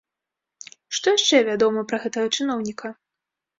[0.99, 2.87] Што яшчэ вядома пра гэтага чыноўніка?